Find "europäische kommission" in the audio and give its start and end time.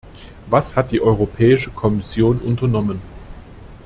0.99-2.39